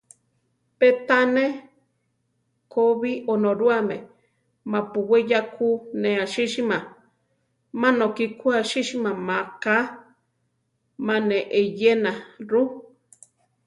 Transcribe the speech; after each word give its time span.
Pe 0.79 0.87
tané 1.07 1.45
ko 2.71 2.81
bi 2.99 3.11
Onorúame 3.33 3.97
ma-pu 4.71 4.99
we 5.09 5.17
ya 5.31 5.41
ku 5.55 5.67
ne 6.01 6.11
asísima; 6.25 6.77
má 7.79 7.89
nokí 7.99 8.25
ku 8.39 8.47
asísima 8.61 9.11
maká: 9.27 9.77
má 11.05 11.15
ne 11.29 11.37
eyéna 11.61 12.11
ru. 12.49 12.63